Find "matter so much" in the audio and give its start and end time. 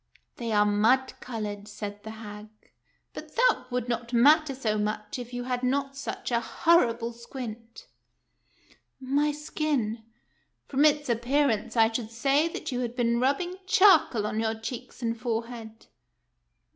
4.13-5.19